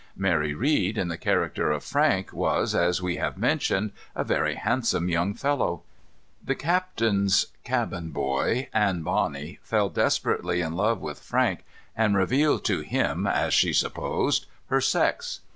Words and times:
Mary 0.17 0.55
Read, 0.55 0.97
in 0.97 1.09
the 1.09 1.15
character 1.17 1.69
of 1.71 1.83
Frank, 1.83 2.33
was, 2.33 2.73
as 2.73 3.03
we 3.03 3.17
have 3.17 3.37
mentioned, 3.37 3.91
a 4.15 4.23
very 4.23 4.55
handsome 4.55 5.09
young 5.09 5.35
fellow. 5.35 5.83
The 6.43 6.55
captain's 6.55 7.45
cabin 7.63 8.09
boy, 8.09 8.69
Anne 8.73 9.03
Bonney, 9.03 9.59
fell 9.61 9.89
desperately 9.89 10.59
in 10.59 10.73
love 10.73 11.01
with 11.01 11.19
Frank, 11.19 11.63
and 11.95 12.17
revealed 12.17 12.65
to 12.65 12.79
him, 12.79 13.27
as 13.27 13.53
she 13.53 13.73
supposed, 13.73 14.47
her 14.71 14.81
sex. 14.81 15.41